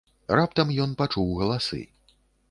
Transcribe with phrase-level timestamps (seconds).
[0.37, 1.81] Раптам ён пачуў галасы.